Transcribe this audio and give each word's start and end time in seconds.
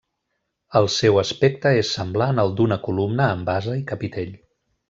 El 0.79 0.87
seu 0.93 1.19
aspecte 1.23 1.75
és 1.83 1.93
semblant 1.99 2.43
al 2.45 2.57
d'una 2.61 2.81
columna 2.89 3.31
amb 3.37 3.49
base 3.55 3.81
i 3.83 3.89
capitell. 3.93 4.37